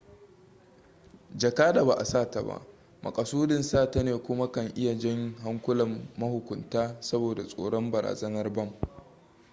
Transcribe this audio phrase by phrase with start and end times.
[1.37, 2.61] jaka da ba a sata ba
[3.01, 8.71] makasudin sata ne kuma kan iya jan hankulan mahukunta saboda tsoron barazanar bam